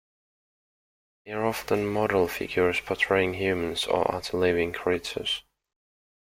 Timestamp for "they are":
1.27-1.45